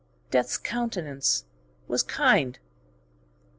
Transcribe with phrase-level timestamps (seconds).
[0.31, 1.45] Death's countenance
[1.87, 2.57] was kind.